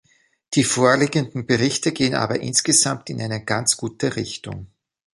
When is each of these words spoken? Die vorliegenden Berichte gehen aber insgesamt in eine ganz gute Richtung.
Die 0.55 0.63
vorliegenden 0.63 1.45
Berichte 1.45 1.91
gehen 1.91 2.15
aber 2.15 2.39
insgesamt 2.39 3.11
in 3.11 3.21
eine 3.21 3.45
ganz 3.45 3.77
gute 3.77 4.15
Richtung. 4.15 4.65